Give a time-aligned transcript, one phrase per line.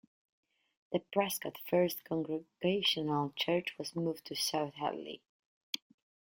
[0.91, 5.21] The Prescott First Congregational Church was moved to South Hadley.